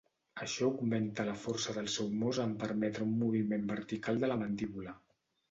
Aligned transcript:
Això 0.43 0.69
augmenta 0.69 1.25
la 1.27 1.35
força 1.41 1.75
del 1.75 1.89
seu 1.97 2.09
mos 2.23 2.41
en 2.45 2.57
permetre 2.65 3.07
un 3.09 3.13
moviment 3.21 3.69
vertical 3.75 4.21
de 4.27 4.33
la 4.35 4.41
mandíbula. 4.47 4.99